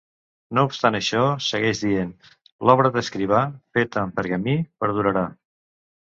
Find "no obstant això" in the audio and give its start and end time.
0.57-1.19